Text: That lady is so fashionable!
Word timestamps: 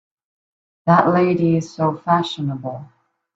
That 0.87 1.09
lady 1.09 1.57
is 1.57 1.71
so 1.75 1.95
fashionable! 1.95 2.91